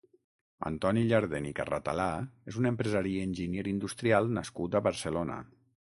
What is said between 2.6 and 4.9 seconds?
un empresari i enginyer industrial nascut a